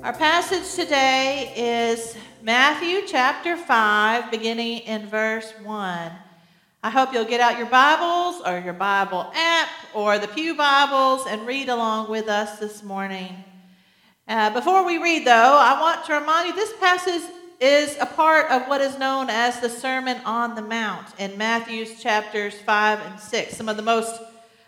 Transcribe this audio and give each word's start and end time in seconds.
Our 0.00 0.12
passage 0.12 0.76
today 0.76 1.52
is 1.56 2.16
Matthew 2.40 3.02
chapter 3.04 3.56
5, 3.56 4.30
beginning 4.30 4.78
in 4.80 5.08
verse 5.08 5.52
1. 5.64 6.12
I 6.84 6.90
hope 6.90 7.12
you'll 7.12 7.24
get 7.24 7.40
out 7.40 7.58
your 7.58 7.66
Bibles 7.66 8.40
or 8.46 8.60
your 8.60 8.74
Bible 8.74 9.28
app 9.34 9.68
or 9.92 10.20
the 10.20 10.28
Pew 10.28 10.54
Bibles 10.54 11.26
and 11.26 11.44
read 11.44 11.68
along 11.68 12.08
with 12.10 12.28
us 12.28 12.60
this 12.60 12.84
morning. 12.84 13.42
Uh, 14.28 14.50
before 14.50 14.86
we 14.86 14.98
read, 14.98 15.26
though, 15.26 15.58
I 15.60 15.80
want 15.80 16.04
to 16.06 16.14
remind 16.14 16.46
you 16.46 16.54
this 16.54 16.74
passage 16.78 17.28
is 17.60 17.96
a 18.00 18.06
part 18.06 18.48
of 18.52 18.68
what 18.68 18.80
is 18.80 18.96
known 19.00 19.28
as 19.28 19.58
the 19.58 19.68
Sermon 19.68 20.18
on 20.24 20.54
the 20.54 20.62
Mount 20.62 21.08
in 21.18 21.36
Matthew's 21.36 22.00
chapters 22.00 22.54
5 22.54 23.00
and 23.00 23.18
6, 23.18 23.56
some 23.56 23.68
of 23.68 23.76
the 23.76 23.82
most 23.82 24.22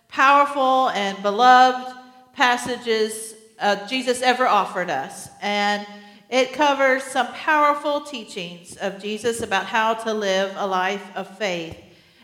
powerful 0.08 0.88
and 0.88 1.22
beloved 1.22 1.96
passages 2.32 3.34
uh, 3.60 3.86
Jesus 3.86 4.22
ever 4.22 4.46
offered 4.46 4.90
us. 4.90 5.28
And 5.40 5.86
it 6.28 6.52
covers 6.52 7.02
some 7.02 7.26
powerful 7.28 8.02
teachings 8.02 8.76
of 8.76 9.02
Jesus 9.02 9.42
about 9.42 9.66
how 9.66 9.94
to 9.94 10.14
live 10.14 10.54
a 10.56 10.66
life 10.66 11.04
of 11.16 11.36
faith. 11.38 11.76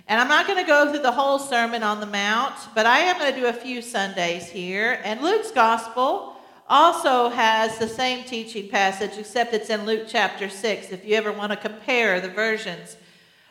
And 0.08 0.20
I'm 0.20 0.28
not 0.28 0.46
going 0.46 0.62
to 0.62 0.66
go 0.66 0.90
through 0.90 1.02
the 1.02 1.12
whole 1.12 1.40
Sermon 1.40 1.82
on 1.82 1.98
the 1.98 2.06
Mount, 2.06 2.54
but 2.74 2.86
I 2.86 3.00
am 3.00 3.18
going 3.18 3.34
to 3.34 3.40
do 3.40 3.46
a 3.46 3.52
few 3.52 3.82
Sundays 3.82 4.48
here. 4.48 5.00
And 5.02 5.20
Luke's 5.20 5.50
Gospel 5.50 6.36
also 6.68 7.28
has 7.28 7.78
the 7.78 7.88
same 7.88 8.24
teaching 8.24 8.68
passage, 8.68 9.18
except 9.18 9.52
it's 9.52 9.70
in 9.70 9.84
Luke 9.84 10.04
chapter 10.06 10.48
6, 10.48 10.92
if 10.92 11.04
you 11.04 11.16
ever 11.16 11.32
want 11.32 11.50
to 11.50 11.56
compare 11.56 12.20
the 12.20 12.28
versions. 12.28 12.96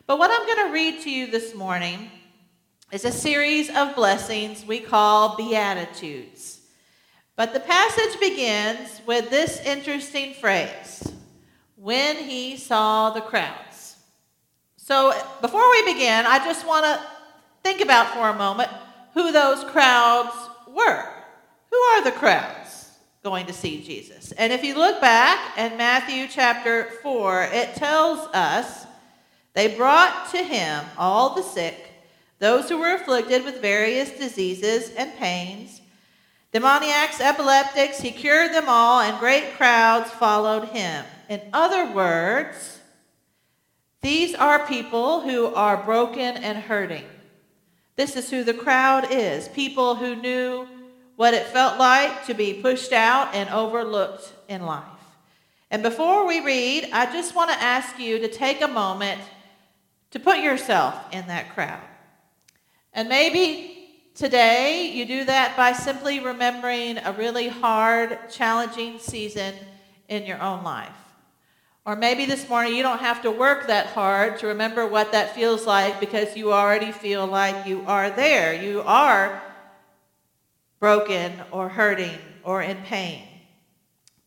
But 0.08 0.18
what 0.18 0.32
I'm 0.32 0.46
going 0.46 0.68
to 0.68 0.74
read 0.74 1.02
to 1.02 1.12
you 1.12 1.28
this 1.28 1.54
morning 1.54 2.10
is 2.92 3.04
a 3.04 3.12
series 3.12 3.70
of 3.70 3.96
blessings 3.96 4.66
we 4.66 4.80
call 4.80 5.36
Beatitudes. 5.36 6.55
But 7.36 7.54
the 7.54 7.60
passage 7.60 8.20
begins 8.20 9.02
with 9.06 9.30
this 9.30 9.60
interesting 9.66 10.34
phrase 10.36 11.12
when 11.76 12.16
he 12.16 12.56
saw 12.56 13.10
the 13.10 13.22
crowds. 13.22 13.98
So 14.78 15.14
before 15.42 15.70
we 15.72 15.94
begin, 15.94 16.26
I 16.26 16.40
just 16.40 16.66
want 16.66 16.86
to 16.86 17.02
think 17.62 17.82
about 17.82 18.14
for 18.14 18.30
a 18.30 18.38
moment 18.38 18.70
who 19.14 19.34
those 19.34 19.64
crowds 19.66 20.36
were. 20.68 21.10
Who 21.72 21.78
are 21.78 22.04
the 22.04 22.12
crowds 22.14 22.92
going 23.22 23.48
to 23.48 23.54
see 23.54 23.84
Jesus? 23.84 24.32
And 24.34 24.54
if 24.54 24.64
you 24.64 24.76
look 24.76 25.02
back 25.02 25.58
in 25.58 25.78
Matthew 25.78 26.28
chapter 26.30 26.86
4, 27.04 27.50
it 27.52 27.76
tells 27.76 28.20
us 28.34 28.86
they 29.54 29.76
brought 29.76 30.32
to 30.32 30.38
him 30.38 30.86
all 30.98 31.36
the 31.36 31.44
sick, 31.44 31.90
those 32.40 32.70
who 32.70 32.78
were 32.78 32.96
afflicted 32.96 33.44
with 33.44 33.62
various 33.62 34.12
diseases 34.12 34.92
and 34.96 35.14
pains 35.18 35.82
Demoniacs, 36.56 37.20
epileptics, 37.20 38.00
he 38.00 38.12
cured 38.12 38.54
them 38.54 38.70
all, 38.70 39.02
and 39.02 39.20
great 39.20 39.58
crowds 39.58 40.10
followed 40.12 40.70
him. 40.70 41.04
In 41.28 41.42
other 41.52 41.92
words, 41.92 42.80
these 44.02 44.34
are 44.34 44.66
people 44.66 45.20
who 45.20 45.48
are 45.48 45.76
broken 45.76 46.38
and 46.38 46.58
hurting. 46.58 47.04
This 47.98 48.16
is 48.16 48.30
who 48.30 48.46
the 48.46 48.54
crowd 48.54 49.12
is 49.12 49.50
people 49.50 49.96
who 49.96 50.16
knew 50.16 50.66
what 51.18 51.34
it 51.34 51.46
felt 51.48 51.78
like 51.78 52.26
to 52.28 52.34
be 52.34 52.54
pushed 52.54 52.94
out 52.94 53.36
and 53.36 53.50
overlooked 53.50 54.32
in 54.48 54.66
life. 54.66 54.86
And 55.70 55.84
before 55.84 56.26
we 56.26 56.40
read, 56.40 56.88
I 56.94 57.12
just 57.12 57.36
want 57.36 57.52
to 57.52 57.62
ask 57.62 58.00
you 58.00 58.18
to 58.20 58.30
take 58.30 58.62
a 58.62 58.68
moment 58.70 59.20
to 60.12 60.22
put 60.22 60.38
yourself 60.38 60.96
in 61.12 61.28
that 61.28 61.54
crowd. 61.54 61.84
And 62.94 63.10
maybe 63.10 63.75
Today, 64.16 64.92
you 64.94 65.06
do 65.06 65.26
that 65.26 65.58
by 65.58 65.74
simply 65.74 66.22
remembering 66.22 66.98
a 67.00 67.12
really 67.12 67.50
hard, 67.50 68.18
challenging 68.30 68.98
season 68.98 69.54
in 70.08 70.26
your 70.26 70.42
own 70.42 70.64
life. 70.64 70.96
Or 71.86 71.98
maybe 71.98 72.26
this 72.26 72.48
morning 72.48 72.74
you 72.74 72.82
don't 72.82 73.02
have 73.02 73.22
to 73.24 73.30
work 73.30 73.68
that 73.68 73.88
hard 73.88 74.40
to 74.40 74.48
remember 74.48 74.88
what 74.88 75.12
that 75.12 75.36
feels 75.36 75.68
like 75.68 76.00
because 76.00 76.38
you 76.38 76.54
already 76.54 76.94
feel 76.94 77.28
like 77.28 77.68
you 77.68 77.84
are 77.88 78.10
there. 78.10 78.54
You 78.54 78.84
are 78.84 79.44
broken 80.80 81.34
or 81.52 81.68
hurting 81.68 82.18
or 82.46 82.62
in 82.62 82.78
pain. 82.84 83.28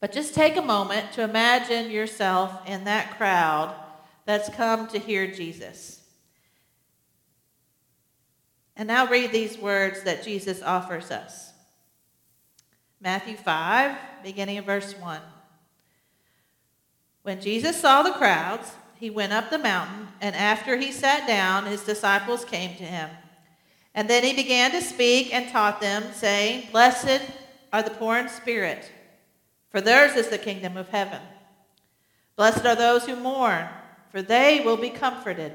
But 0.00 0.12
just 0.12 0.34
take 0.34 0.59
a 0.59 0.62
moment 0.62 1.12
to 1.12 1.22
imagine 1.22 1.91
yourself 1.91 2.53
in 2.69 2.84
that 2.84 3.16
crowd 3.16 3.75
that's 4.26 4.50
come 4.50 4.87
to 4.88 4.99
hear 4.99 5.26
Jesus. 5.26 5.97
And 8.78 8.86
now 8.86 9.08
read 9.08 9.32
these 9.32 9.58
words 9.58 10.04
that 10.04 10.22
Jesus 10.22 10.62
offers 10.62 11.10
us 11.10 11.52
Matthew 13.00 13.36
5, 13.36 13.96
beginning 14.22 14.58
of 14.58 14.64
verse 14.64 14.94
1. 14.94 15.20
When 17.22 17.40
Jesus 17.40 17.80
saw 17.80 18.02
the 18.02 18.12
crowds, 18.12 18.72
he 18.98 19.10
went 19.10 19.32
up 19.32 19.50
the 19.50 19.58
mountain, 19.58 20.08
and 20.20 20.34
after 20.34 20.76
he 20.76 20.90
sat 20.90 21.26
down, 21.26 21.66
his 21.66 21.84
disciples 21.84 22.44
came 22.44 22.76
to 22.76 22.84
him. 22.84 23.10
And 23.94 24.08
then 24.08 24.24
he 24.24 24.32
began 24.32 24.70
to 24.72 24.80
speak 24.80 25.32
and 25.32 25.48
taught 25.48 25.80
them, 25.80 26.04
saying, 26.12 26.68
Blessed 26.72 27.22
are 27.72 27.82
the 27.82 27.90
poor 27.90 28.16
in 28.16 28.28
spirit, 28.28 28.90
for 29.70 29.80
theirs 29.80 30.16
is 30.16 30.28
the 30.28 30.38
kingdom 30.38 30.76
of 30.76 30.88
heaven. 30.88 31.20
Blessed 32.36 32.64
are 32.64 32.76
those 32.76 33.06
who 33.06 33.16
mourn, 33.16 33.68
for 34.10 34.22
they 34.22 34.62
will 34.64 34.76
be 34.76 34.90
comforted. 34.90 35.54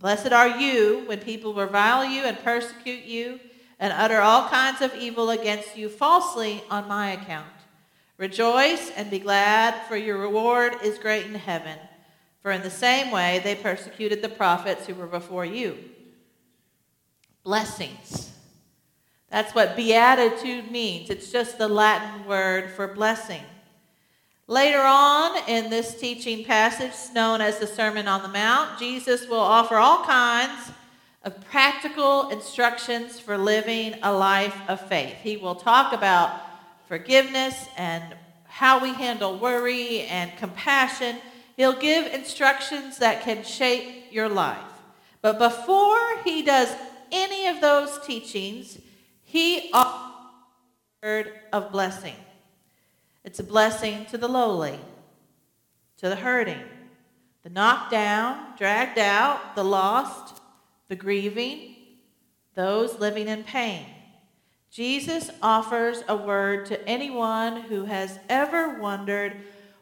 Blessed 0.00 0.32
are 0.32 0.48
you 0.48 1.02
when 1.06 1.18
people 1.18 1.52
revile 1.52 2.04
you 2.04 2.22
and 2.22 2.38
persecute 2.42 3.04
you 3.04 3.38
and 3.78 3.92
utter 3.92 4.20
all 4.20 4.48
kinds 4.48 4.80
of 4.80 4.94
evil 4.94 5.30
against 5.30 5.76
you 5.76 5.90
falsely 5.90 6.64
on 6.70 6.88
my 6.88 7.10
account. 7.10 7.46
Rejoice 8.16 8.90
and 8.96 9.10
be 9.10 9.18
glad, 9.18 9.74
for 9.88 9.96
your 9.96 10.18
reward 10.18 10.74
is 10.82 10.98
great 10.98 11.26
in 11.26 11.34
heaven. 11.34 11.78
For 12.42 12.50
in 12.50 12.62
the 12.62 12.70
same 12.70 13.10
way 13.10 13.40
they 13.44 13.54
persecuted 13.54 14.22
the 14.22 14.28
prophets 14.30 14.86
who 14.86 14.94
were 14.94 15.06
before 15.06 15.44
you. 15.44 15.76
Blessings. 17.44 18.32
That's 19.28 19.54
what 19.54 19.76
beatitude 19.76 20.70
means. 20.70 21.10
It's 21.10 21.30
just 21.30 21.58
the 21.58 21.68
Latin 21.68 22.26
word 22.26 22.70
for 22.70 22.88
blessing. 22.88 23.42
Later 24.50 24.82
on 24.82 25.36
in 25.46 25.70
this 25.70 25.94
teaching 25.94 26.44
passage, 26.44 27.14
known 27.14 27.40
as 27.40 27.60
the 27.60 27.68
Sermon 27.68 28.08
on 28.08 28.22
the 28.22 28.28
Mount, 28.28 28.80
Jesus 28.80 29.28
will 29.28 29.38
offer 29.38 29.76
all 29.76 30.02
kinds 30.02 30.72
of 31.22 31.40
practical 31.52 32.30
instructions 32.30 33.20
for 33.20 33.38
living 33.38 33.94
a 34.02 34.12
life 34.12 34.56
of 34.66 34.80
faith. 34.88 35.14
He 35.22 35.36
will 35.36 35.54
talk 35.54 35.92
about 35.92 36.32
forgiveness 36.88 37.68
and 37.76 38.02
how 38.42 38.82
we 38.82 38.92
handle 38.92 39.38
worry 39.38 40.00
and 40.00 40.36
compassion. 40.36 41.18
He'll 41.56 41.78
give 41.78 42.12
instructions 42.12 42.98
that 42.98 43.22
can 43.22 43.44
shape 43.44 44.06
your 44.10 44.28
life. 44.28 44.58
But 45.22 45.38
before 45.38 46.18
he 46.24 46.42
does 46.42 46.74
any 47.12 47.46
of 47.46 47.60
those 47.60 48.04
teachings, 48.04 48.80
he 49.22 49.70
offers 49.72 50.10
a 51.04 51.06
word 51.06 51.32
of 51.52 51.70
blessing. 51.70 52.16
It's 53.24 53.38
a 53.38 53.44
blessing 53.44 54.06
to 54.06 54.18
the 54.18 54.28
lowly, 54.28 54.78
to 55.98 56.08
the 56.08 56.16
hurting, 56.16 56.62
the 57.42 57.50
knocked 57.50 57.90
down, 57.90 58.56
dragged 58.56 58.98
out, 58.98 59.54
the 59.54 59.64
lost, 59.64 60.40
the 60.88 60.96
grieving, 60.96 61.76
those 62.54 62.98
living 62.98 63.28
in 63.28 63.44
pain. 63.44 63.86
Jesus 64.70 65.30
offers 65.42 66.02
a 66.08 66.16
word 66.16 66.66
to 66.66 66.88
anyone 66.88 67.62
who 67.62 67.84
has 67.84 68.18
ever 68.28 68.78
wondered 68.78 69.36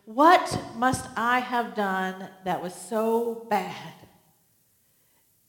What 0.07 0.59
must 0.75 1.07
I 1.17 1.41
have 1.41 1.75
done 1.75 2.29
that 2.45 2.63
was 2.63 2.75
so 2.75 3.47
bad? 3.51 3.93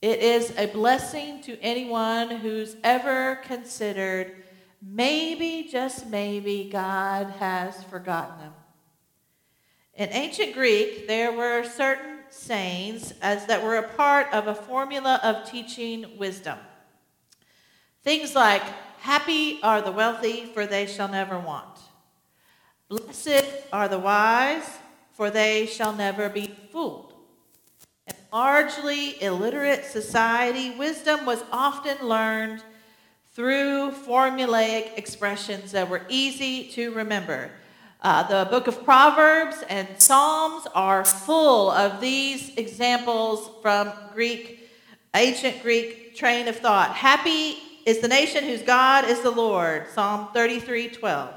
It 0.02 0.20
is 0.20 0.54
a 0.58 0.68
blessing 0.68 1.42
to 1.44 1.60
anyone 1.62 2.30
who's 2.30 2.76
ever 2.84 3.38
considered 3.38 4.36
maybe, 4.82 5.68
just 5.72 6.08
maybe, 6.08 6.70
God 6.72 7.32
has 7.40 7.84
forgotten 7.86 8.40
them. 8.40 8.54
In 9.96 10.10
ancient 10.12 10.54
Greek, 10.54 11.08
there 11.08 11.32
were 11.32 11.64
certain 11.64 12.20
sayings 12.30 13.14
as 13.22 13.46
that 13.48 13.64
were 13.64 13.76
a 13.76 13.88
part 13.90 14.32
of 14.32 14.48
a 14.48 14.56
formula 14.56 15.20
of 15.24 15.50
teaching 15.50 16.18
wisdom. 16.18 16.58
Things 18.04 18.36
like, 18.36 18.64
Happy 19.00 19.60
are 19.64 19.82
the 19.82 19.94
wealthy, 19.94 20.46
for 20.54 20.66
they 20.66 20.86
shall 20.86 21.08
never 21.08 21.40
want. 21.40 21.80
Blessed 22.90 23.46
are 23.72 23.88
the 23.88 24.00
wise, 24.00 24.78
for 25.14 25.30
they 25.30 25.66
shall 25.66 25.94
never 25.94 26.28
be 26.28 26.54
fooled. 26.72 27.14
In 28.08 28.16
largely 28.34 29.22
illiterate 29.24 29.86
society, 29.86 30.72
wisdom 30.72 31.26
was 31.26 31.44
often 31.52 32.06
learned 32.06 32.62
through 33.40 33.90
formulaic 33.92 34.98
expressions 34.98 35.72
that 35.72 35.90
were 35.90 36.02
easy 36.10 36.68
to 36.68 36.92
remember. 36.92 37.50
Uh, 38.02 38.22
the 38.24 38.50
book 38.50 38.68
of 38.68 38.84
Proverbs 38.84 39.64
and 39.70 39.88
Psalms 39.98 40.68
are 40.76 41.06
full 41.06 41.72
of 41.72 42.02
these 42.02 42.54
examples 42.58 43.50
from 43.62 43.94
Greek, 44.14 44.70
ancient 45.16 45.64
Greek 45.64 46.18
train 46.18 46.50
of 46.50 46.58
thought. 46.58 46.94
Happy 46.94 47.56
is 47.86 48.00
the 48.00 48.10
nation 48.10 48.44
whose 48.44 48.62
God 48.62 49.06
is 49.06 49.22
the 49.22 49.32
Lord, 49.32 49.88
Psalm 49.88 50.28
33 50.34 50.90
12. 50.90 51.34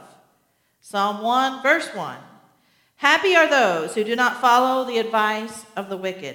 Psalm 0.81 1.23
1, 1.23 1.63
verse 1.63 1.87
1. 1.95 2.17
Happy 2.97 3.37
are 3.37 3.49
those 3.49 3.95
who 3.95 4.03
do 4.03 4.17
not 4.17 4.41
follow 4.41 4.85
the 4.85 4.99
advice 4.99 5.67
of 5.77 5.89
the 5.89 5.97
wicked 5.97 6.35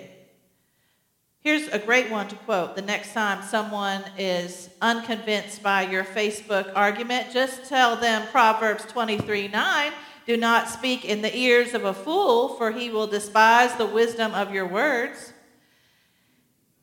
Here's 1.48 1.70
a 1.70 1.80
great 1.80 2.12
one 2.12 2.28
to 2.28 2.36
quote 2.36 2.76
the 2.76 2.82
next 2.82 3.14
time 3.14 3.42
someone 3.42 4.04
is 4.18 4.70
unconvinced 4.82 5.64
by 5.64 5.84
your 5.84 6.04
Facebook 6.04 6.74
argument. 6.76 7.32
Just 7.32 7.70
tell 7.70 7.96
them 7.96 8.28
Proverbs 8.34 8.84
23 8.84 9.48
9. 9.48 9.94
Do 10.26 10.36
not 10.36 10.68
speak 10.68 11.06
in 11.06 11.22
the 11.22 11.34
ears 11.34 11.74
of 11.74 11.86
a 11.86 11.94
fool, 11.94 12.50
for 12.50 12.74
he 12.74 12.90
will 12.90 13.08
despise 13.08 13.74
the 13.76 13.86
wisdom 13.86 14.34
of 14.34 14.54
your 14.54 14.68
words. 14.68 15.32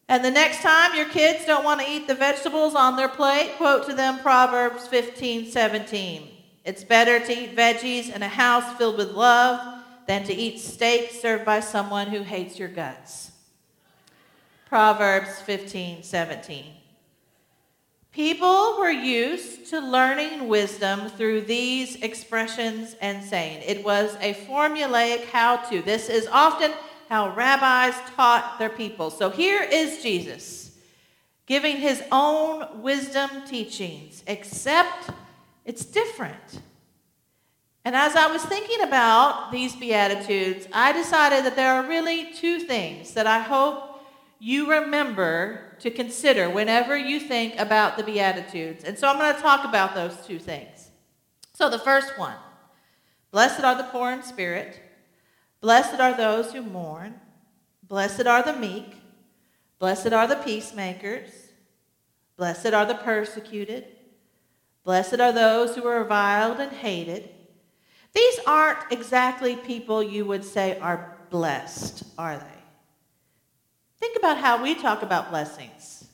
And 0.08 0.24
the 0.24 0.30
next 0.30 0.62
time 0.62 0.96
your 0.96 1.10
kids 1.10 1.44
don't 1.44 1.62
want 1.62 1.82
to 1.82 1.90
eat 1.90 2.06
the 2.06 2.14
vegetables 2.14 2.74
on 2.74 2.96
their 2.96 3.10
plate, 3.10 3.56
quote 3.58 3.84
to 3.88 3.92
them 3.92 4.18
Proverbs 4.20 4.86
15 4.86 5.50
17. 5.52 6.26
It's 6.64 6.84
better 6.84 7.20
to 7.20 7.38
eat 7.38 7.54
veggies 7.54 8.10
in 8.10 8.22
a 8.22 8.28
house 8.28 8.78
filled 8.78 8.96
with 8.96 9.10
love 9.10 9.84
than 10.06 10.24
to 10.24 10.32
eat 10.32 10.58
steak 10.58 11.10
served 11.10 11.44
by 11.44 11.60
someone 11.60 12.06
who 12.06 12.22
hates 12.22 12.58
your 12.58 12.68
guts. 12.68 13.32
Proverbs 14.74 15.40
15, 15.42 16.02
17. 16.02 16.64
People 18.10 18.76
were 18.76 18.90
used 18.90 19.70
to 19.70 19.78
learning 19.78 20.48
wisdom 20.48 21.08
through 21.10 21.42
these 21.42 21.94
expressions 22.02 22.96
and 23.00 23.22
saying. 23.22 23.62
It 23.64 23.84
was 23.84 24.16
a 24.20 24.34
formulaic 24.34 25.26
how 25.26 25.58
to. 25.70 25.80
This 25.80 26.08
is 26.08 26.26
often 26.26 26.72
how 27.08 27.32
rabbis 27.36 27.94
taught 28.16 28.56
their 28.58 28.68
people. 28.68 29.10
So 29.10 29.30
here 29.30 29.62
is 29.62 30.02
Jesus 30.02 30.72
giving 31.46 31.76
his 31.76 32.02
own 32.10 32.82
wisdom 32.82 33.30
teachings, 33.46 34.24
except 34.26 35.10
it's 35.64 35.84
different. 35.84 36.62
And 37.84 37.94
as 37.94 38.16
I 38.16 38.26
was 38.26 38.44
thinking 38.44 38.80
about 38.80 39.52
these 39.52 39.76
Beatitudes, 39.76 40.66
I 40.72 40.92
decided 40.92 41.44
that 41.44 41.54
there 41.54 41.74
are 41.74 41.86
really 41.86 42.32
two 42.32 42.58
things 42.58 43.14
that 43.14 43.28
I 43.28 43.38
hope 43.38 43.92
you 44.38 44.70
remember 44.70 45.76
to 45.80 45.90
consider 45.90 46.50
whenever 46.50 46.96
you 46.96 47.20
think 47.20 47.58
about 47.58 47.96
the 47.96 48.02
Beatitudes. 48.02 48.84
And 48.84 48.98
so 48.98 49.08
I'm 49.08 49.18
going 49.18 49.34
to 49.34 49.40
talk 49.40 49.64
about 49.64 49.94
those 49.94 50.16
two 50.26 50.38
things. 50.38 50.90
So, 51.54 51.70
the 51.70 51.78
first 51.78 52.18
one 52.18 52.36
Blessed 53.34 53.64
are 53.64 53.74
the 53.74 53.82
poor 53.90 54.12
in 54.12 54.22
spirit, 54.22 54.80
blessed 55.60 55.98
are 55.98 56.16
those 56.16 56.52
who 56.52 56.62
mourn, 56.62 57.14
blessed 57.82 58.28
are 58.28 58.44
the 58.44 58.52
meek, 58.52 58.94
blessed 59.80 60.12
are 60.12 60.28
the 60.28 60.36
peacemakers, 60.36 61.30
blessed 62.36 62.72
are 62.72 62.86
the 62.86 62.94
persecuted, 62.94 63.86
blessed 64.84 65.18
are 65.18 65.32
those 65.32 65.74
who 65.74 65.84
are 65.84 65.98
reviled 65.98 66.60
and 66.60 66.70
hated. 66.70 67.28
These 68.14 68.38
aren't 68.46 68.92
exactly 68.92 69.56
people 69.56 70.00
you 70.00 70.24
would 70.26 70.44
say 70.44 70.78
are 70.78 71.18
blessed, 71.30 72.04
are 72.16 72.36
they? 72.38 72.53
Think 74.04 74.18
about 74.18 74.36
how 74.36 74.62
we 74.62 74.74
talk 74.74 75.00
about 75.00 75.30
blessings. 75.30 76.06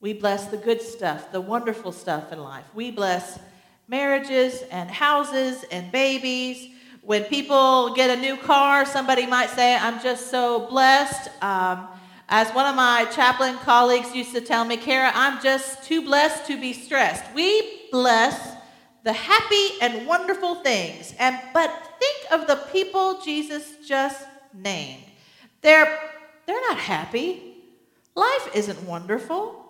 We 0.00 0.12
bless 0.12 0.46
the 0.46 0.56
good 0.56 0.82
stuff, 0.82 1.30
the 1.30 1.40
wonderful 1.40 1.92
stuff 1.92 2.32
in 2.32 2.40
life. 2.40 2.64
We 2.74 2.90
bless 2.90 3.38
marriages 3.86 4.60
and 4.72 4.90
houses 4.90 5.64
and 5.70 5.92
babies. 5.92 6.68
When 7.02 7.22
people 7.26 7.94
get 7.94 8.10
a 8.10 8.20
new 8.20 8.36
car, 8.36 8.84
somebody 8.84 9.24
might 9.24 9.50
say, 9.50 9.76
I'm 9.76 10.02
just 10.02 10.32
so 10.32 10.66
blessed. 10.66 11.30
Um, 11.40 11.86
as 12.28 12.50
one 12.50 12.66
of 12.66 12.74
my 12.74 13.04
chaplain 13.04 13.54
colleagues 13.58 14.12
used 14.12 14.34
to 14.34 14.40
tell 14.40 14.64
me, 14.64 14.76
Kara, 14.76 15.12
I'm 15.14 15.40
just 15.40 15.84
too 15.84 16.02
blessed 16.02 16.44
to 16.48 16.60
be 16.60 16.72
stressed. 16.72 17.32
We 17.36 17.88
bless 17.92 18.56
the 19.04 19.12
happy 19.12 19.80
and 19.80 20.08
wonderful 20.08 20.56
things. 20.56 21.14
And 21.20 21.38
but 21.52 21.70
think 22.00 22.32
of 22.32 22.48
the 22.48 22.56
people 22.72 23.20
Jesus 23.20 23.74
just 23.86 24.26
named. 24.52 25.04
They're 25.62 26.13
they're 26.46 26.60
not 26.68 26.78
happy. 26.78 27.54
Life 28.14 28.50
isn't 28.54 28.82
wonderful. 28.84 29.64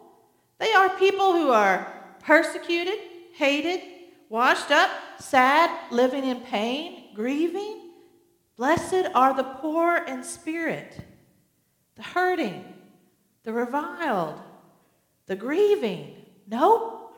They 0.59 0.73
are 0.73 0.91
people 0.91 1.33
who 1.33 1.51
are 1.51 1.93
persecuted, 2.21 2.99
hated, 3.35 3.81
washed 4.29 4.71
up, 4.71 4.91
sad, 5.19 5.71
living 5.91 6.25
in 6.25 6.41
pain, 6.41 7.15
grieving. 7.15 7.91
Blessed 8.57 9.07
are 9.15 9.35
the 9.35 9.45
poor 9.45 9.97
in 9.97 10.23
spirit, 10.23 10.99
the 11.97 12.03
hurting, 12.03 12.65
the 13.43 13.53
reviled, 13.53 14.41
the 15.27 15.37
grieving. 15.37 16.15
No, 16.47 17.11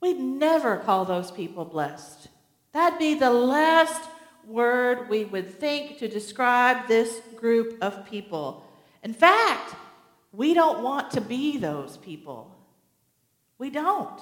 we'd 0.00 0.18
never 0.18 0.78
call 0.78 1.04
those 1.04 1.30
people 1.30 1.64
blessed. 1.64 2.28
That'd 2.72 2.98
be 2.98 3.14
the 3.14 3.30
last 3.30 4.02
word 4.46 5.08
we 5.08 5.24
would 5.24 5.58
think 5.58 5.98
to 5.98 6.08
describe 6.08 6.88
this 6.88 7.20
group 7.38 7.78
of 7.80 8.04
people. 8.04 8.64
In 9.02 9.14
fact, 9.14 9.74
we 10.32 10.54
don't 10.54 10.82
want 10.82 11.10
to 11.12 11.20
be 11.20 11.56
those 11.56 11.96
people. 11.96 12.54
We 13.58 13.70
don't. 13.70 14.20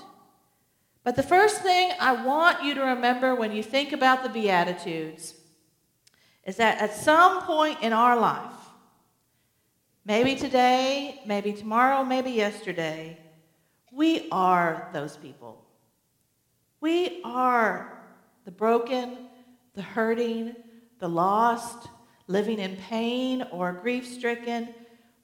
But 1.03 1.17
the 1.17 1.23
first 1.23 1.63
thing 1.63 1.93
I 2.01 2.25
want 2.25 2.65
you 2.65 2.75
to 2.75 2.83
remember 2.83 3.35
when 3.35 3.53
you 3.53 3.63
think 3.63 3.93
about 3.93 4.23
the 4.23 4.29
Beatitudes 4.29 5.35
is 6.45 6.57
that 6.57 6.81
at 6.81 6.95
some 6.95 7.43
point 7.43 7.83
in 7.83 7.93
our 7.93 8.19
life, 8.19 8.53
maybe 10.05 10.35
today, 10.35 11.21
maybe 11.27 11.53
tomorrow, 11.53 12.05
maybe 12.05 12.31
yesterday, 12.31 13.19
we 13.93 14.29
are 14.31 14.89
those 14.93 15.17
people. 15.17 15.65
We 16.81 17.21
are 17.25 17.99
the 18.45 18.51
broken, 18.51 19.17
the 19.75 19.83
hurting, 19.83 20.55
the 20.99 21.09
lost, 21.09 21.89
living 22.27 22.59
in 22.59 22.77
pain 22.77 23.43
or 23.51 23.73
grief 23.73 24.07
stricken. 24.07 24.75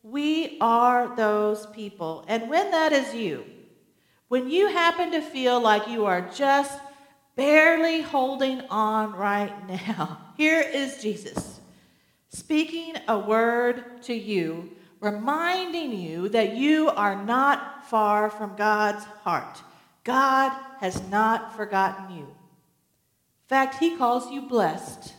We 0.02 0.58
are 0.60 1.14
those 1.16 1.66
people. 1.66 2.24
And 2.28 2.48
when 2.48 2.70
that 2.70 2.92
is 2.92 3.14
you, 3.14 3.44
when 4.28 4.48
you 4.48 4.68
happen 4.68 5.12
to 5.12 5.20
feel 5.20 5.60
like 5.60 5.88
you 5.88 6.06
are 6.06 6.22
just 6.34 6.78
barely 7.36 8.00
holding 8.00 8.60
on 8.62 9.12
right 9.12 9.52
now, 9.68 10.18
here 10.36 10.60
is 10.60 11.02
Jesus 11.02 11.60
speaking 12.32 12.94
a 13.08 13.18
word 13.18 14.02
to 14.02 14.14
you, 14.14 14.70
reminding 15.00 15.92
you 15.92 16.28
that 16.30 16.56
you 16.56 16.88
are 16.90 17.22
not 17.22 17.86
far 17.86 18.30
from 18.30 18.56
God's 18.56 19.04
heart. 19.22 19.62
God 20.04 20.50
has 20.80 21.02
not 21.08 21.54
forgotten 21.56 22.16
you 22.16 22.22
In 22.24 23.48
fact, 23.48 23.76
he 23.78 23.96
calls 23.96 24.30
you 24.32 24.42
blessed. 24.42 25.12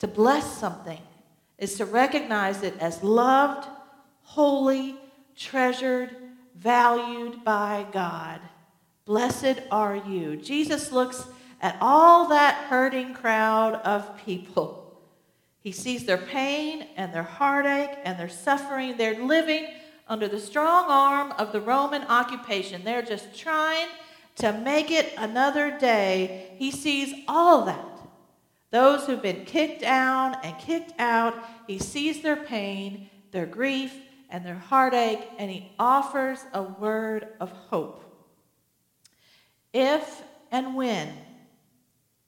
To 0.00 0.08
bless 0.08 0.58
something 0.58 1.00
is 1.58 1.76
to 1.76 1.86
recognize 1.86 2.62
it 2.62 2.74
as 2.80 3.02
loved, 3.02 3.66
holy, 4.22 4.96
treasured, 5.36 6.14
valued 6.56 7.44
by 7.44 7.86
God. 7.92 8.40
Blessed 9.04 9.60
are 9.70 9.96
you. 9.96 10.36
Jesus 10.36 10.92
looks 10.92 11.26
at 11.62 11.78
all 11.80 12.28
that 12.28 12.66
hurting 12.68 13.14
crowd 13.14 13.74
of 13.76 14.18
people. 14.24 15.00
He 15.60 15.72
sees 15.72 16.04
their 16.04 16.18
pain 16.18 16.86
and 16.96 17.12
their 17.12 17.22
heartache 17.22 17.98
and 18.04 18.18
their 18.18 18.28
suffering. 18.28 18.96
They're 18.96 19.24
living 19.24 19.66
under 20.08 20.28
the 20.28 20.38
strong 20.38 20.86
arm 20.88 21.32
of 21.32 21.52
the 21.52 21.60
Roman 21.60 22.02
occupation. 22.02 22.84
They're 22.84 23.02
just 23.02 23.36
trying 23.36 23.88
to 24.36 24.52
make 24.52 24.90
it 24.90 25.14
another 25.16 25.76
day, 25.78 26.50
he 26.58 26.70
sees 26.70 27.24
all 27.26 27.64
that. 27.64 27.95
Those 28.70 29.06
who've 29.06 29.22
been 29.22 29.44
kicked 29.44 29.80
down 29.80 30.36
and 30.42 30.58
kicked 30.58 30.92
out, 30.98 31.34
he 31.66 31.78
sees 31.78 32.22
their 32.22 32.36
pain, 32.36 33.08
their 33.30 33.46
grief, 33.46 33.94
and 34.28 34.44
their 34.44 34.58
heartache, 34.58 35.28
and 35.38 35.50
he 35.50 35.72
offers 35.78 36.40
a 36.52 36.62
word 36.62 37.28
of 37.40 37.50
hope. 37.50 38.02
If 39.72 40.22
and 40.50 40.74
when 40.74 41.12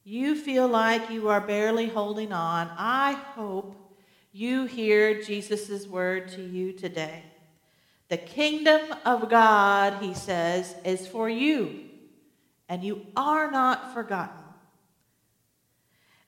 you 0.04 0.36
feel 0.36 0.68
like 0.68 1.10
you 1.10 1.28
are 1.28 1.40
barely 1.40 1.88
holding 1.88 2.32
on, 2.32 2.70
I 2.76 3.12
hope 3.12 3.74
you 4.32 4.66
hear 4.66 5.20
Jesus' 5.22 5.86
word 5.86 6.28
to 6.28 6.42
you 6.42 6.72
today. 6.72 7.24
The 8.08 8.16
kingdom 8.16 8.80
of 9.04 9.28
God, 9.28 10.02
he 10.02 10.14
says, 10.14 10.74
is 10.84 11.06
for 11.06 11.28
you, 11.28 11.84
and 12.68 12.82
you 12.82 13.06
are 13.16 13.50
not 13.50 13.92
forgotten. 13.92 14.37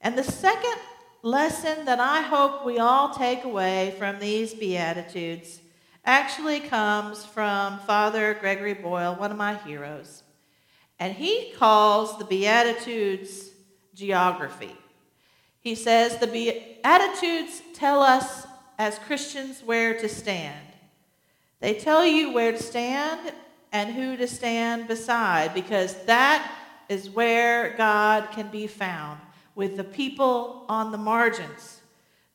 And 0.01 0.17
the 0.17 0.25
second 0.25 0.77
lesson 1.23 1.85
that 1.85 2.01
I 2.01 2.23
hope 2.23 2.65
we 2.65 2.79
all 2.79 3.11
take 3.11 3.45
away 3.45 3.95
from 3.99 4.19
these 4.19 4.55
Beatitudes 4.55 5.61
actually 6.05 6.61
comes 6.61 7.27
from 7.27 7.79
Father 7.81 8.35
Gregory 8.41 8.73
Boyle, 8.73 9.15
one 9.15 9.31
of 9.31 9.37
my 9.37 9.55
heroes. 9.57 10.23
And 10.99 11.15
he 11.15 11.53
calls 11.57 12.19
the 12.19 12.25
Beatitudes 12.25 13.51
geography. 13.95 14.75
He 15.61 15.75
says 15.75 16.17
the 16.17 16.27
Beatitudes 16.27 17.63
tell 17.75 18.01
us 18.01 18.47
as 18.79 18.99
Christians 19.01 19.63
where 19.63 19.99
to 19.99 20.09
stand. 20.09 20.67
They 21.61 21.75
tell 21.75 22.07
you 22.07 22.33
where 22.33 22.53
to 22.53 22.63
stand 22.63 23.33
and 23.71 23.93
who 23.93 24.17
to 24.17 24.27
stand 24.27 24.89
beside 24.89 25.53
because 25.53 25.95
that 26.05 26.51
is 26.89 27.11
where 27.11 27.75
God 27.77 28.31
can 28.33 28.49
be 28.49 28.67
found 28.67 29.21
with 29.55 29.77
the 29.77 29.85
people 29.85 30.65
on 30.69 30.93
the 30.93 30.99
margins, 30.99 31.81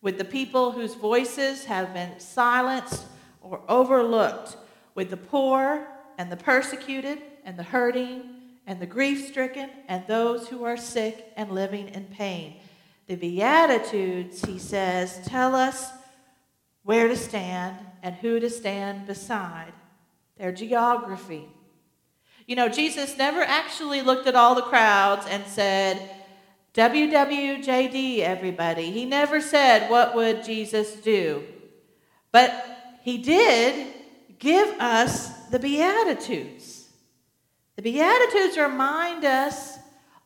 with 0.02 0.18
the 0.18 0.26
people 0.26 0.72
whose 0.72 0.94
voices 0.94 1.66
have 1.66 1.94
been 1.94 2.20
silenced 2.20 3.06
or 3.42 3.62
overlooked, 3.68 4.58
with 4.94 5.10
the 5.10 5.18
poor 5.18 5.88
and 6.18 6.32
the 6.32 6.38
persecuted 6.38 7.20
and 7.44 7.58
the 7.58 7.64
hurting 7.64 8.24
and 8.68 8.80
the 8.80 8.86
grief 8.86 9.28
stricken 9.28 9.70
and 9.88 10.04
those 10.08 10.48
who 10.48 10.64
are 10.64 10.78
sick 10.78 11.32
and 11.36 11.52
living 11.52 11.88
in 11.90 12.06
pain. 12.06 12.56
The 13.08 13.16
Beatitudes, 13.16 14.44
he 14.44 14.58
says, 14.58 15.20
tell 15.26 15.54
us 15.54 15.92
where 16.84 17.08
to 17.08 17.16
stand 17.16 17.78
and 18.02 18.16
who 18.16 18.40
to 18.40 18.50
stand 18.50 19.06
beside. 19.08 19.74
They're 20.38 20.52
geography. 20.52 21.48
You 22.48 22.56
know, 22.56 22.70
Jesus 22.70 23.18
never 23.18 23.42
actually 23.42 24.02
looked 24.02 24.28
at 24.28 24.36
all 24.36 24.56
the 24.56 24.62
crowds 24.62 25.26
and 25.28 25.46
said, 25.48 26.10
WWJD, 26.76 28.20
everybody. 28.20 28.92
He 28.92 29.06
never 29.06 29.40
said, 29.40 29.90
What 29.90 30.14
would 30.14 30.44
Jesus 30.44 30.94
do? 30.96 31.44
But 32.34 33.00
he 33.02 33.18
did 33.18 33.94
give 34.40 34.68
us 34.82 35.30
the 35.48 35.60
Beatitudes. 35.60 36.90
The 37.78 37.82
Beatitudes 37.82 38.58
remind 38.58 39.24
us, 39.24 39.78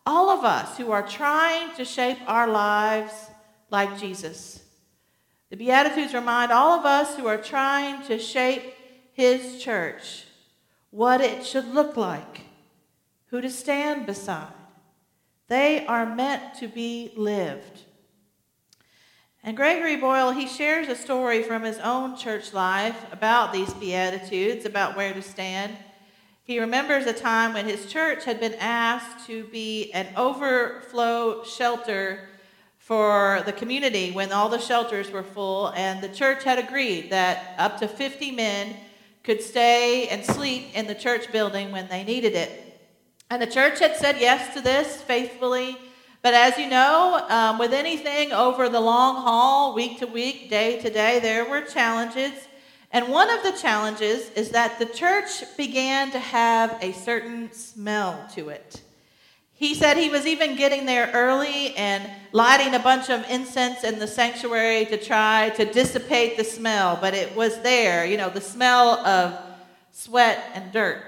all 0.08 0.32
of 0.32 0.44
us 0.44 0.76
who 0.78 0.92
are 0.92 1.08
trying 1.08 1.76
to 1.76 1.86
shape 1.86 2.18
our 2.26 2.48
lives 2.48 3.14
like 3.70 4.00
Jesus. 4.00 4.64
The 5.52 5.58
Beatitudes 5.58 6.16
remind 6.16 6.52
all 6.52 6.80
of 6.80 6.86
us 6.86 7.16
who 7.16 7.28
are 7.28 7.38
trying 7.38 8.02
to 8.08 8.18
shape 8.18 8.74
his 9.14 9.62
church 9.62 10.26
what 10.90 11.22
it 11.22 11.46
should 11.46 11.68
look 11.68 11.96
like, 11.96 12.42
who 13.28 13.40
to 13.40 13.52
stand 13.52 14.08
beside 14.08 14.59
they 15.50 15.86
are 15.88 16.06
meant 16.06 16.56
to 16.56 16.68
be 16.68 17.12
lived. 17.18 17.82
And 19.44 19.58
Gregory 19.58 19.96
Boyle, 19.96 20.32
he 20.32 20.48
shares 20.48 20.88
a 20.88 20.96
story 20.96 21.44
from 21.44 21.64
his 21.64 21.80
own 21.80 22.16
church 22.16 22.54
life 22.54 23.12
about 23.12 23.52
these 23.52 23.74
Beatitudes, 23.74 24.66
about 24.66 24.96
where 24.96 25.14
to 25.14 25.22
stand. 25.22 25.76
He 26.44 26.60
remembers 26.60 27.06
a 27.06 27.14
time 27.14 27.54
when 27.54 27.66
his 27.66 27.86
church 27.86 28.26
had 28.26 28.40
been 28.40 28.56
asked 28.56 29.28
to 29.28 29.46
be 29.46 29.92
an 29.94 30.08
overflow 30.16 31.44
shelter 31.44 32.28
for 32.78 33.42
the 33.46 33.54
community 33.54 34.12
when 34.12 34.32
all 34.32 34.50
the 34.50 34.60
shelters 34.60 35.10
were 35.10 35.24
full, 35.24 35.70
and 35.70 36.02
the 36.02 36.10
church 36.10 36.44
had 36.44 36.60
agreed 36.60 37.12
that 37.12 37.56
up 37.58 37.80
to 37.80 37.88
50 37.88 38.32
men 38.32 38.76
could 39.24 39.42
stay 39.42 40.08
and 40.10 40.26
sleep 40.26 40.76
in 40.76 40.88
the 40.88 40.96
church 40.96 41.32
building 41.32 41.72
when 41.72 41.88
they 41.88 42.04
needed 42.04 42.34
it. 42.34 42.69
And 43.30 43.42
the 43.42 43.48
church 43.48 43.80
had 43.80 43.96
said 43.96 44.18
yes 44.20 44.54
to 44.56 44.62
this 44.62 45.02
faithfully. 45.02 45.78
But 46.22 46.34
as 46.34 46.58
you 46.58 46.68
know, 46.68 47.26
um, 47.30 47.60
with 47.60 47.74
anything 47.74 48.34
over 48.34 48.68
the 48.68 48.80
long 48.80 49.18
haul, 49.18 49.76
week 49.76 50.00
to 50.00 50.08
week, 50.08 50.50
day 50.50 50.80
to 50.82 50.90
day, 50.90 51.20
there 51.20 51.48
were 51.48 51.62
challenges. 51.62 52.34
And 52.92 53.08
one 53.08 53.30
of 53.30 53.44
the 53.44 53.52
challenges 53.52 54.32
is 54.32 54.50
that 54.50 54.80
the 54.80 54.88
church 54.88 55.44
began 55.56 56.10
to 56.12 56.20
have 56.20 56.78
a 56.82 56.92
certain 56.92 57.52
smell 57.54 58.28
to 58.34 58.50
it. 58.50 58.82
He 59.54 59.76
said 59.76 59.98
he 59.98 60.10
was 60.10 60.26
even 60.26 60.56
getting 60.56 60.86
there 60.86 61.12
early 61.14 61.76
and 61.76 62.10
lighting 62.32 62.74
a 62.74 62.80
bunch 62.80 63.10
of 63.10 63.30
incense 63.30 63.84
in 63.84 64.00
the 64.00 64.08
sanctuary 64.08 64.86
to 64.86 64.98
try 64.98 65.50
to 65.58 65.66
dissipate 65.66 66.38
the 66.38 66.46
smell, 66.46 66.98
but 67.00 67.14
it 67.14 67.36
was 67.36 67.62
there, 67.62 68.06
you 68.06 68.18
know, 68.18 68.30
the 68.30 68.42
smell 68.42 69.06
of 69.06 69.38
sweat 69.92 70.50
and 70.54 70.72
dirt. 70.72 71.04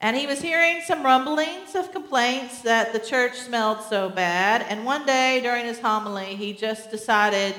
And 0.00 0.16
he 0.16 0.26
was 0.26 0.42
hearing 0.42 0.82
some 0.82 1.02
rumblings 1.02 1.74
of 1.74 1.90
complaints 1.90 2.62
that 2.62 2.92
the 2.92 2.98
church 2.98 3.34
smelled 3.34 3.80
so 3.82 4.10
bad. 4.10 4.66
And 4.68 4.84
one 4.84 5.06
day 5.06 5.40
during 5.42 5.64
his 5.64 5.78
homily, 5.78 6.36
he 6.36 6.52
just 6.52 6.90
decided 6.90 7.54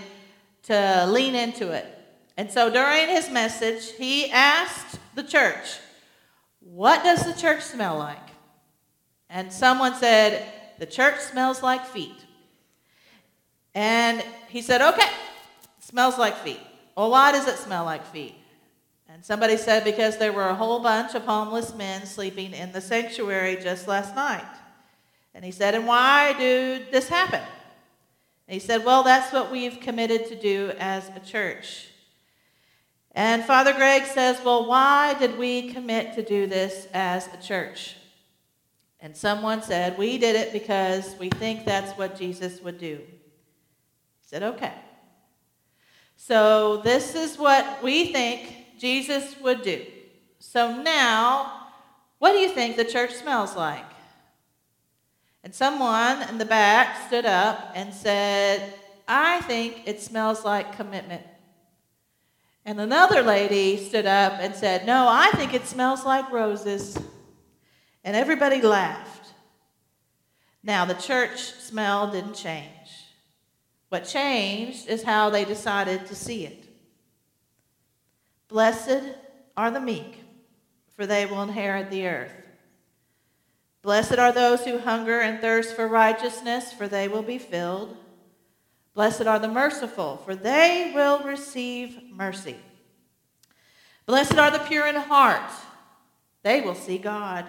to 0.63 1.05
lean 1.09 1.33
into 1.33 1.71
it. 1.71 1.85
And 2.37 2.51
so 2.51 2.69
during 2.69 3.07
his 3.07 3.31
message, 3.31 3.91
he 3.93 4.29
asked 4.29 4.99
the 5.15 5.23
church, 5.23 5.79
What 6.59 7.03
does 7.03 7.25
the 7.25 7.33
church 7.33 7.63
smell 7.63 7.97
like? 7.97 8.17
And 9.29 9.51
someone 9.51 9.95
said, 9.95 10.45
The 10.77 10.85
church 10.85 11.19
smells 11.19 11.63
like 11.63 11.85
feet. 11.85 12.25
And 13.73 14.23
he 14.49 14.61
said, 14.61 14.81
Okay, 14.81 15.09
smells 15.79 16.19
like 16.19 16.37
feet. 16.37 16.61
Well, 16.95 17.09
why 17.09 17.31
does 17.31 17.47
it 17.47 17.57
smell 17.57 17.85
like 17.85 18.05
feet? 18.05 18.35
And 19.09 19.23
somebody 19.23 19.57
said 19.57 19.83
because 19.83 20.17
there 20.17 20.33
were 20.33 20.49
a 20.49 20.55
whole 20.55 20.79
bunch 20.79 21.15
of 21.15 21.23
homeless 21.23 21.73
men 21.73 22.05
sleeping 22.05 22.53
in 22.53 22.71
the 22.71 22.81
sanctuary 22.81 23.55
just 23.55 23.87
last 23.87 24.15
night. 24.15 24.45
And 25.33 25.45
he 25.45 25.51
said, 25.51 25.75
And 25.75 25.87
why 25.87 26.33
did 26.33 26.91
this 26.91 27.07
happen? 27.07 27.41
And 28.47 28.53
he 28.53 28.59
said, 28.59 28.83
Well, 28.83 29.03
that's 29.03 29.31
what 29.31 29.51
we've 29.51 29.79
committed 29.79 30.27
to 30.27 30.35
do 30.35 30.73
as 30.79 31.09
a 31.15 31.19
church. 31.19 31.87
And 33.11 33.43
Father 33.43 33.73
Greg 33.73 34.05
says, 34.05 34.39
Well, 34.43 34.67
why 34.67 35.13
did 35.13 35.37
we 35.37 35.71
commit 35.71 36.15
to 36.15 36.23
do 36.23 36.45
this 36.45 36.87
as 36.93 37.27
a 37.27 37.37
church? 37.37 37.95
And 38.99 39.15
someone 39.15 39.61
said, 39.61 39.97
We 39.97 40.17
did 40.17 40.35
it 40.35 40.51
because 40.51 41.15
we 41.19 41.29
think 41.29 41.65
that's 41.65 41.97
what 41.97 42.17
Jesus 42.17 42.61
would 42.61 42.77
do. 42.77 42.97
He 42.97 44.27
said, 44.27 44.43
Okay. 44.43 44.73
So 46.15 46.77
this 46.77 47.15
is 47.15 47.37
what 47.37 47.81
we 47.83 48.11
think 48.11 48.56
Jesus 48.77 49.35
would 49.41 49.61
do. 49.61 49.85
So 50.39 50.81
now, 50.81 51.67
what 52.19 52.33
do 52.33 52.39
you 52.39 52.49
think 52.49 52.75
the 52.75 52.85
church 52.85 53.13
smells 53.13 53.55
like? 53.55 53.85
And 55.43 55.53
someone 55.53 56.27
in 56.29 56.37
the 56.37 56.45
back 56.45 57.07
stood 57.07 57.25
up 57.25 57.71
and 57.75 57.93
said, 57.93 58.73
I 59.07 59.41
think 59.41 59.83
it 59.85 60.01
smells 60.01 60.43
like 60.43 60.75
commitment. 60.75 61.23
And 62.65 62.81
another 62.81 63.21
lady 63.21 63.77
stood 63.77 64.05
up 64.05 64.33
and 64.41 64.53
said, 64.53 64.85
No, 64.85 65.07
I 65.09 65.31
think 65.31 65.53
it 65.53 65.65
smells 65.65 66.03
like 66.03 66.29
roses. 66.31 66.97
And 68.03 68.15
everybody 68.15 68.61
laughed. 68.61 69.31
Now, 70.63 70.83
the 70.83 70.93
church 70.95 71.39
smell 71.39 72.11
didn't 72.11 72.33
change. 72.33 73.05
What 73.87 74.03
changed 74.03 74.89
is 74.89 75.03
how 75.03 75.29
they 75.29 75.45
decided 75.45 76.05
to 76.07 76.15
see 76.15 76.45
it. 76.45 76.66
Blessed 78.47 79.03
are 79.55 79.71
the 79.71 79.79
meek, 79.79 80.23
for 80.95 81.05
they 81.05 81.25
will 81.25 81.41
inherit 81.41 81.89
the 81.89 82.07
earth. 82.07 82.31
Blessed 83.81 84.17
are 84.19 84.31
those 84.31 84.65
who 84.65 84.79
hunger 84.79 85.19
and 85.19 85.39
thirst 85.39 85.75
for 85.75 85.87
righteousness, 85.87 86.73
for 86.73 86.87
they 86.87 87.07
will 87.07 87.21
be 87.21 87.37
filled. 87.37 87.95
Blessed 88.93 89.27
are 89.27 89.39
the 89.39 89.47
merciful, 89.47 90.17
for 90.17 90.35
they 90.35 90.91
will 90.95 91.19
receive 91.19 91.99
mercy. 92.11 92.57
Blessed 94.05 94.37
are 94.37 94.51
the 94.51 94.59
pure 94.59 94.87
in 94.87 94.95
heart, 94.95 95.51
they 96.43 96.61
will 96.61 96.75
see 96.75 96.97
God. 96.97 97.45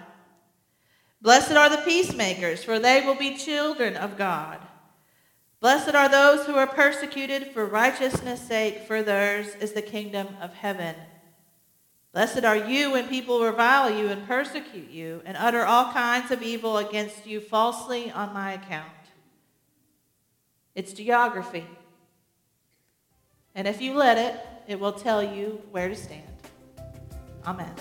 Blessed 1.21 1.53
are 1.53 1.69
the 1.69 1.83
peacemakers, 1.83 2.63
for 2.63 2.79
they 2.79 3.01
will 3.01 3.15
be 3.15 3.37
children 3.37 3.97
of 3.97 4.17
God. 4.17 4.59
Blessed 5.59 5.93
are 5.93 6.07
those 6.07 6.45
who 6.45 6.55
are 6.55 6.67
persecuted 6.67 7.47
for 7.47 7.65
righteousness' 7.65 8.41
sake, 8.41 8.83
for 8.87 9.03
theirs 9.03 9.55
is 9.59 9.73
the 9.73 9.81
kingdom 9.81 10.27
of 10.41 10.53
heaven. 10.53 10.95
Blessed 12.13 12.45
are 12.45 12.57
you 12.57 12.91
when 12.91 13.07
people 13.07 13.43
revile 13.43 13.89
you 13.89 14.07
and 14.07 14.25
persecute 14.25 14.89
you 14.89 15.21
and 15.25 15.37
utter 15.37 15.65
all 15.65 15.91
kinds 15.91 16.31
of 16.31 16.41
evil 16.41 16.77
against 16.77 17.27
you 17.27 17.41
falsely 17.41 18.09
on 18.11 18.33
my 18.33 18.53
account. 18.53 18.87
It's 20.75 20.93
geography. 20.93 21.67
And 23.53 23.67
if 23.67 23.81
you 23.81 23.93
let 23.93 24.17
it, 24.17 24.39
it 24.65 24.79
will 24.79 24.93
tell 24.93 25.21
you 25.21 25.61
where 25.71 25.89
to 25.89 25.95
stand. 25.95 26.23
Amen. 27.45 27.73